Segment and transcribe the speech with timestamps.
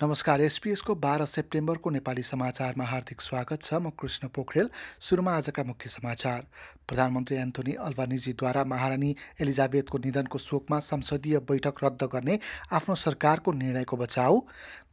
[0.00, 4.68] नमस्कार एसपिएसको बाह्र सेप्टेम्बरको नेपाली समाचारमा हार्दिक स्वागत छ। म कृष्ण पोखरेल
[4.98, 6.46] सुरुमा आजका मुख्य समाचार।
[6.88, 12.38] प्रधानमन्त्री एन्थोनी अल्बानिजीद्वारा महारानी एलिजाबेथको निधनको शोकमा संसदीय बैठक रद्द गर्ने
[12.72, 14.40] आफ्नो सरकारको निर्णयको बचाउ।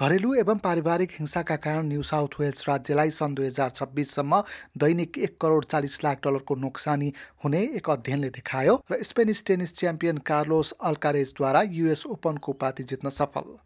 [0.00, 4.42] घरेलु एवं पारिवारिक हिंसाका कारण न्यू साउथ वेल्स राज्यलाई सन् दुई हजार छब्बिससम्म
[4.76, 7.12] दैनिक एक करोड चालिस लाख डलरको नोक्सानी
[7.44, 13.56] हुने एक अध्ययनले देखायो र स्पेनिस टेनिस च्याम्पियन कार्लोस अल्कारेजद्वारा युएस ओपनको उपाधि जित्न सफल।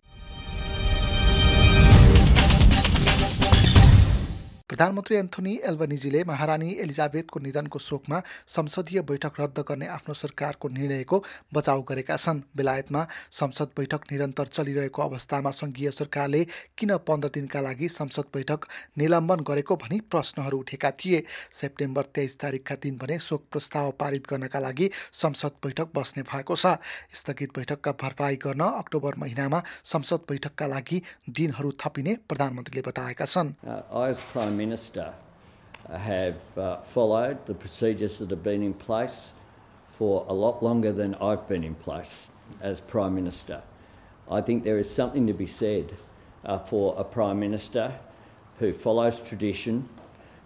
[4.70, 11.18] प्रधानमन्त्री एन्थोनी एल्बनिजीले महारानी एलिजाबेथको निधनको शोकमा संसदीय बैठक रद्द गर्ने आफ्नो सरकारको निर्णयको
[11.54, 16.44] बचाउ गरेका छन्। बेलायतमा संसद बैठक निरन्तर चलिरहेको अवस्थामा सङ्घीय सरकारले
[16.78, 18.66] किन पन्ध्र दिनका लागि संसद बैठक
[18.98, 24.58] निलम्बन गरेको भनी प्रश्नहरू उठेका थिए। सेप्टेम्बर तेइस तारिकका दिन भने शोक प्रस्ताव पारित गर्नका
[24.60, 26.78] लागि संसद बैठक बस्ने भएको छ।
[27.18, 33.54] स्थगित बैठकका भरपाई गर्न अक्टोबर महिनामा संसद बैठकका लागि दिनहरू थपिने प्रधानमन्त्रीले बताएका छन्।
[34.60, 35.14] Minister
[35.90, 39.32] have uh, followed the procedures that have been in place
[39.88, 42.28] for a lot longer than I've been in place
[42.60, 43.62] as Prime Minister.
[44.30, 45.96] I think there is something to be said
[46.44, 47.98] uh, for a Prime Minister
[48.58, 49.88] who follows tradition,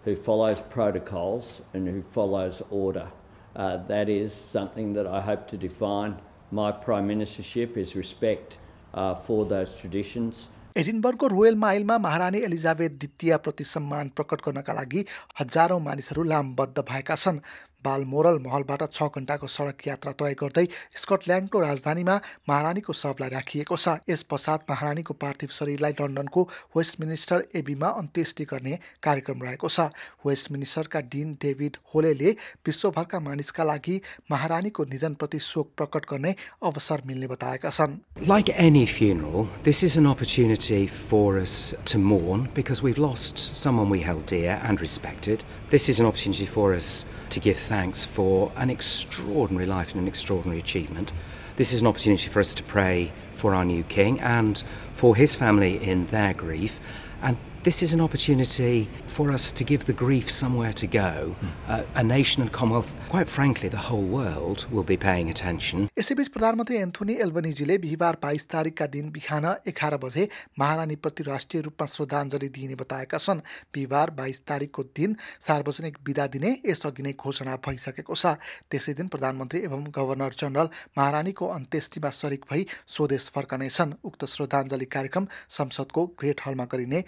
[0.05, 3.11] who follows protocols, and who follows order.
[3.53, 6.15] Uh, that is something that I hope to define
[6.51, 8.59] my Prime Ministership is respect
[8.93, 15.05] uh, for those traditions एडिनबर्गको royal माइलमा महारानी Elizabeth द्वितीयप्रति सम्मान प्रकट गर्नका लागि
[15.39, 17.39] हजारौँ मानिसहरू लामबद्ध भएका छन्।
[17.85, 20.65] बालमोरल महलबाट छ घन्टाको सडक यात्रा तय गर्दै
[21.01, 22.15] स्कटल्यान्डको राजधानीमा
[22.49, 26.41] महारानीको शवलाई राखिएको छ। यस पश्चात महारानीको पार्थिव शरीरलाई लन्डनको
[26.77, 29.87] वेस्ट मिनिस्टर एबीमा अन्त्येष्टि गर्ने कार्यक्रम रहेको छ।
[30.25, 32.31] वेस्ट मिनिस्टरका डिन डेभिड होलेले
[32.65, 34.01] विश्वभरका मानिसका लागि
[34.31, 36.35] महारानीको निधनप्रति शोक प्रकट गर्ने
[36.71, 37.99] अवसर मिल्ने बताएका छन्।
[38.33, 43.89] Like any funeral, this is an opportunity for us to mourn because we've lost someone
[43.89, 45.43] we held dear and respected.
[45.69, 47.74] This is an opportunity for give thanks
[48.05, 51.11] for an extraordinary life and an extraordinary achievement.
[51.57, 54.63] This is an opportunity for us to pray for our new king and
[54.93, 56.79] for his family in their grief.
[57.21, 61.35] And this is an opportunity for us to give the grief somewhere to go.
[61.41, 61.49] Mm.
[61.67, 65.87] Uh, a nation and Commonwealth, quite frankly, the whole world will be paying attention.
[65.97, 70.27] यसैबीच प्रधानमन्त्री Anthony एल्बनिजीले बिहिबार बाइस तारिकका दिन बिहान एघार बजे
[70.59, 73.39] महारानीप्रति राष्ट्रिय रूपमा श्रद्धाञ्जली दिइने बताएका छन्
[73.73, 75.15] बिहिबार बाइस तारिकको दिन
[75.47, 78.35] सार्वजनिक विदा दिने यसअघि नै घोषणा भइसकेको छ
[78.69, 80.69] त्यसै दिन प्रधानमन्त्री एवं गभर्नर जनरल
[81.01, 82.67] महारानीको अन्त्येष्टिमा सरिक भई
[82.97, 85.27] स्वदेश फर्कनेछन् उक्त श्रद्धाञ्जली कार्यक्रम
[85.59, 87.03] संसदको ग्रेट हलमा गरिने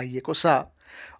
[0.00, 0.46] बताइएको छ।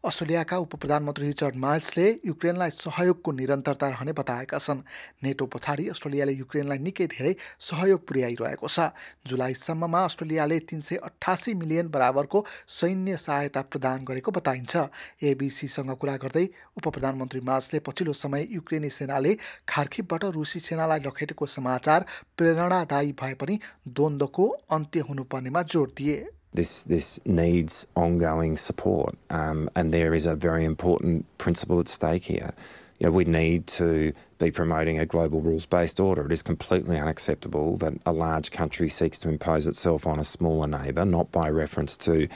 [0.04, 4.82] अस्ट्रेलियाका उप प्रधानमन्त्री रिचर्ड माइल्सले युक्रेनलाई सहयोगको निरन्तरता रहने बताएका छन्।
[5.22, 8.90] नेटो पछाडि अस्ट्रेलियाले युक्रेनलाई निकै धेरै सहयोग पुर्याइरहेको छ।
[9.28, 14.74] जुलाईसम्ममा अस्ट्रेलियाले तिन सय अठासी मिलियन बराबरको सैन्य सहायता प्रदान गरेको बताइन्छ।
[15.22, 19.36] एबिसीसँग कुरा गर्दै उप प्रधानमन्त्री मार्सले पछिल्लो समय युक्रेनी सेनाले
[19.68, 26.18] खार्खिबबाट रुसी सेनालाई लखेटेको समाचार प्रेरणादायी भए पनि द्वन्द्वको अन्त्य हुनुपर्नेमा जोड दिए।
[26.52, 32.24] This, this needs ongoing support, um, and there is a very important principle at stake
[32.24, 32.52] here.
[32.98, 36.26] You know, we need to be promoting a global rules based order.
[36.26, 40.66] It is completely unacceptable that a large country seeks to impose itself on a smaller
[40.66, 42.28] neighbour, not by reference to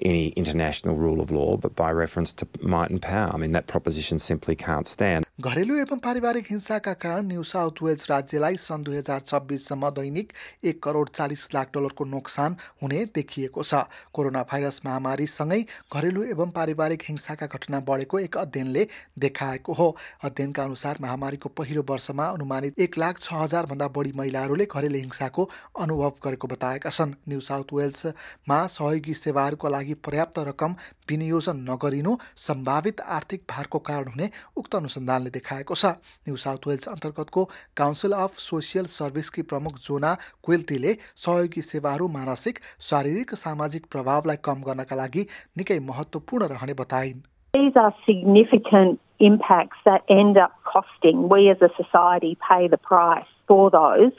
[0.00, 3.32] any international rule of law, but by reference to might and power.
[3.34, 5.27] I mean, that proposition simply can't stand.
[5.38, 10.32] घरेलु एवं पारिवारिक हिंसाका कारण new South Wales राज्यलाई सन् दुई हजार छब्बिससम्म दैनिक
[10.64, 13.82] एक करोड चालिस लाख डलरको नोक्सान हुने देखिएको छ।
[14.12, 15.60] कोरोना भाइरस महामारीसँगै
[15.94, 18.86] घरेलु एवं पारिवारिक हिंसाका घटना बढेको एक अध्ययनले
[19.16, 19.88] देखाएको हो।
[20.24, 25.48] अध्ययनका अनुसार महामारीको पहिलो वर्षमा अनुमानित एक लाख छ हजारभन्दा बढी महिलाहरूले घरेलु हिंसाको
[25.78, 30.74] अनुभव गरेको बताएका छन्। न्यू साउथ वेल्समा सहयोगी सेवाहरूका लागि पर्याप्त रकम
[31.10, 32.16] विनियोजन नगरिनु
[32.46, 34.28] सम्भावित आर्थिक भारको कारण हुने
[34.62, 35.92] उक्त अनुसन्धानले देखाएको छ
[36.28, 37.44] न्यू साउथ वेल्स अन्तर्गतको
[37.82, 40.14] काउन्सिल अफ सोसियल सर्भिसकी प्रमुख जोना
[40.48, 40.94] क्वेल्टीले
[41.24, 42.60] सहयोगी सेवाहरू मानसिक
[42.90, 45.26] शारीरिक सामाजिक प्रभावलाई कम गर्नका लागि
[45.62, 51.28] निकै महत्त्वपूर्ण रहने बताइन् These are significant impacts that end up costing.
[51.28, 54.12] We as a society pay the price for those.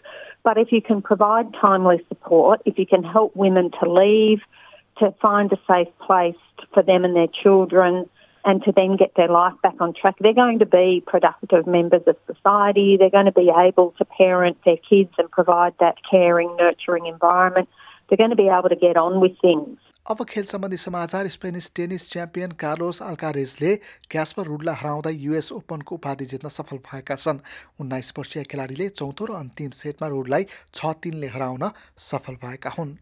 [0.43, 4.41] But if you can provide timely support, if you can help women to leave,
[4.99, 6.35] to find a safe place
[6.73, 8.05] for them and their children,
[8.45, 12.01] and to then get their life back on track, they're going to be productive members
[12.07, 12.97] of society.
[12.97, 17.69] They're going to be able to parent their kids and provide that caring, nurturing environment.
[18.07, 19.77] They're going to be able to get on with things.
[20.11, 23.75] अब खेल सम्बन्धी समाचार Spanish tennis champion Carlos अल्कारेजले
[24.11, 27.43] Casper रुडलाई हराउँदै US ओपनको उपाधि जित्न सफल भएका छन्
[27.81, 31.69] उन्नाइस वर्षीय खेलाडीले चौथो र अन्तिम सेटमा रुडलाई छ तिनले हराउन
[32.07, 32.97] सफल भएका हुन्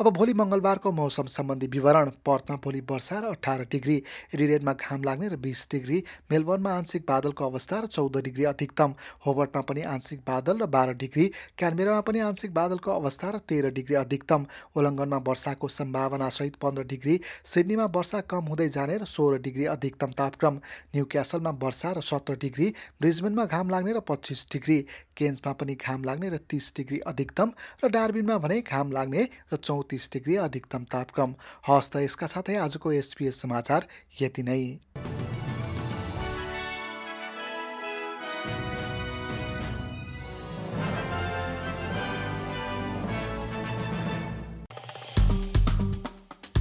[0.00, 3.96] अब भोलि मङ्गलबारको मौसम सम्बन्धी विवरण पर्थमा भोलि वर्षा र अठार डिग्री
[4.30, 8.94] एडिरेडमा घाम लाग्ने र बिस डिग्री मेलबर्नमा आंशिक बादलको अवस्था र चौध डिग्री अधिकतम
[9.26, 11.26] होबर्टमा पनि आंशिक बादल र बाह्र डिग्री
[11.56, 14.46] क्यानबेरामा पनि आंशिक बादलको अवस्था र तेह्र डिग्री अधिकतम
[14.76, 20.12] ओलङ्गनमा वर्षाको सम्भावना सहित पन्ध्र डिग्री सिडनीमा वर्षा कम हुँदै जाने र सोह्र डिग्री अधिकतम
[20.16, 20.60] तापक्रम
[20.90, 24.78] न्यू क्यासलमा वर्षा र सत्र डिग्री ब्रिजबेनमा घाम लाग्ने र पच्चिस डिग्री
[25.16, 27.52] केन्समा पनि घाम लाग्ने र तिस डिग्री अधिकतम
[27.84, 31.34] र डार्बिनमा भने घाम लाग्ने र चौतिस डिग्री अधिकतम तापक्रम।
[31.68, 33.86] हस् त यसका साथै आजको एसपिएस समाचार
[34.20, 34.62] यति नै।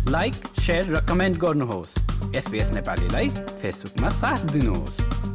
[0.09, 1.95] लाइक सेयर र कमेन्ट गर्नुहोस्।
[2.35, 5.34] एसपिएस नेपालीलाई फेसबुकमा साथ दिनुहोस्।